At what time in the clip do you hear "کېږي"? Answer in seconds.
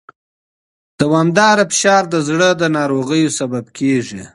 3.77-4.23